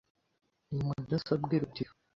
Iyi 0.71 0.81
mudasobwa 0.87 1.51
iruta 1.57 1.79
iyo. 1.83 1.91